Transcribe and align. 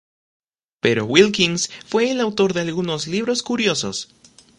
Pero 0.79 1.05
Wilkins 1.05 1.69
fue 1.85 2.09
el 2.09 2.21
autor 2.21 2.53
de 2.55 2.61
algunos 2.61 3.05
libros 3.05 3.43
curiosos. 3.43 4.11